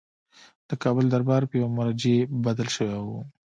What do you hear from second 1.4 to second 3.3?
په یوه مرجع بدل شوی وو.